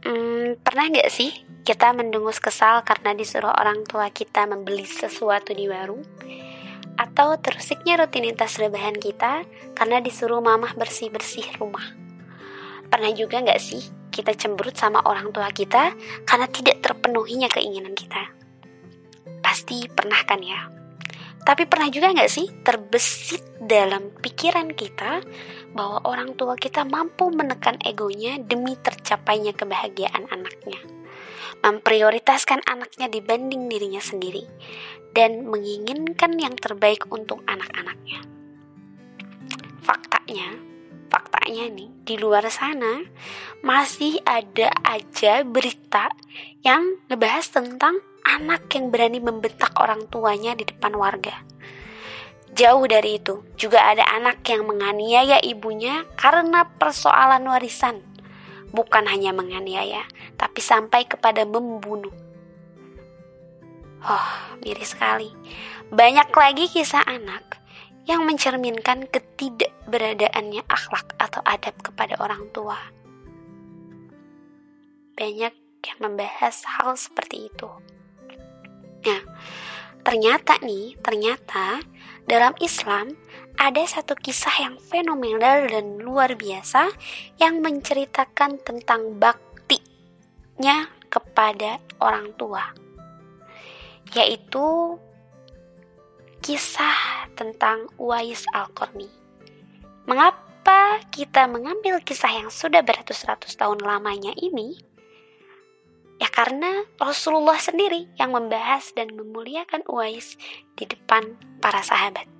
Hmm, 0.00 0.56
pernah 0.64 0.88
nggak 0.88 1.12
sih 1.12 1.28
kita 1.60 1.92
mendengus 1.92 2.40
kesal 2.40 2.80
karena 2.88 3.12
disuruh 3.12 3.52
orang 3.52 3.84
tua 3.84 4.08
kita 4.08 4.48
membeli 4.48 4.88
sesuatu 4.88 5.52
di 5.52 5.68
warung? 5.68 6.00
Atau 6.96 7.36
terusiknya 7.36 8.00
rutinitas 8.00 8.56
rebahan 8.56 8.96
kita 8.96 9.44
karena 9.76 10.00
disuruh 10.00 10.40
mamah 10.40 10.72
bersih-bersih 10.72 11.60
rumah? 11.60 11.84
Pernah 12.88 13.12
juga 13.12 13.44
nggak 13.44 13.60
sih 13.60 13.84
kita 14.08 14.32
cemberut 14.40 14.72
sama 14.72 15.04
orang 15.04 15.36
tua 15.36 15.52
kita 15.52 15.92
karena 16.24 16.48
tidak 16.48 16.80
terpenuhinya 16.80 17.52
keinginan 17.52 17.92
kita? 17.92 18.24
Pasti 19.44 19.84
pernah 19.84 20.24
kan 20.24 20.40
ya? 20.40 20.80
Tapi 21.44 21.68
pernah 21.68 21.92
juga 21.92 22.08
nggak 22.12 22.30
sih 22.32 22.48
terbesit 22.64 23.44
dalam 23.60 24.12
pikiran 24.16 24.72
kita 24.72 25.20
bahwa 25.74 26.02
orang 26.06 26.34
tua 26.34 26.58
kita 26.58 26.82
mampu 26.82 27.30
menekan 27.30 27.78
egonya 27.82 28.38
demi 28.42 28.74
tercapainya 28.74 29.54
kebahagiaan 29.54 30.26
anaknya, 30.30 30.80
memprioritaskan 31.62 32.66
anaknya 32.66 33.06
dibanding 33.06 33.70
dirinya 33.70 34.02
sendiri, 34.02 34.46
dan 35.14 35.46
menginginkan 35.46 36.34
yang 36.38 36.54
terbaik 36.58 37.06
untuk 37.10 37.42
anak-anaknya. 37.46 38.22
Faktanya, 39.82 40.58
faktanya 41.10 41.64
nih 41.70 41.90
di 42.06 42.14
luar 42.18 42.46
sana 42.50 43.02
masih 43.62 44.22
ada 44.22 44.70
aja 44.86 45.42
berita 45.42 46.10
yang 46.62 46.98
ngebahas 47.10 47.46
tentang 47.50 47.98
anak 48.26 48.70
yang 48.74 48.92
berani 48.92 49.18
membentak 49.18 49.74
orang 49.80 50.06
tuanya 50.06 50.54
di 50.54 50.68
depan 50.68 50.94
warga. 50.94 51.42
Jauh 52.50 52.82
dari 52.90 53.22
itu, 53.22 53.46
juga 53.54 53.94
ada 53.94 54.02
anak 54.10 54.42
yang 54.50 54.66
menganiaya 54.66 55.38
ibunya 55.38 56.02
karena 56.18 56.66
persoalan 56.66 57.46
warisan. 57.46 58.02
Bukan 58.74 59.06
hanya 59.06 59.30
menganiaya, 59.30 60.02
tapi 60.34 60.58
sampai 60.58 61.06
kepada 61.06 61.46
membunuh. 61.46 62.10
Oh, 64.02 64.30
miris 64.64 64.96
sekali. 64.96 65.30
Banyak 65.90 66.30
lagi 66.32 66.66
kisah 66.70 67.06
anak 67.06 67.60
yang 68.08 68.26
mencerminkan 68.26 69.06
ketidakberadaannya 69.06 70.66
akhlak 70.66 71.14
atau 71.22 71.44
adab 71.46 71.78
kepada 71.78 72.18
orang 72.18 72.50
tua. 72.50 72.78
Banyak 75.14 75.54
yang 75.84 75.98
membahas 76.00 76.64
hal 76.64 76.96
seperti 76.96 77.52
itu. 77.52 77.68
Ternyata 80.00 80.56
nih, 80.64 80.96
ternyata 81.04 81.84
dalam 82.24 82.56
Islam 82.58 83.12
ada 83.60 83.84
satu 83.84 84.16
kisah 84.16 84.64
yang 84.64 84.76
fenomenal 84.80 85.68
dan 85.68 86.00
luar 86.00 86.32
biasa 86.32 86.88
yang 87.36 87.60
menceritakan 87.60 88.56
tentang 88.64 89.20
baktinya 89.20 90.88
kepada 91.12 91.76
orang 92.00 92.32
tua. 92.40 92.72
Yaitu 94.16 94.96
kisah 96.40 97.28
tentang 97.36 97.84
Uwais 98.00 98.48
Al-Qarni. 98.56 99.12
Mengapa 100.08 100.98
kita 101.12 101.44
mengambil 101.44 102.00
kisah 102.00 102.32
yang 102.32 102.48
sudah 102.48 102.80
beratus-ratus 102.80 103.54
tahun 103.60 103.84
lamanya 103.84 104.32
ini? 104.40 104.80
Karena 106.30 106.86
Rasulullah 106.96 107.58
sendiri 107.58 108.10
yang 108.16 108.32
membahas 108.32 108.94
dan 108.94 109.12
memuliakan 109.14 109.82
Uwais 109.90 110.38
di 110.78 110.86
depan 110.86 111.36
para 111.60 111.82
sahabat. 111.84 112.39